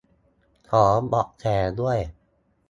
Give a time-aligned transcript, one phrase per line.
[0.69, 1.45] ขอเบาะแส
[1.81, 1.97] ด้วย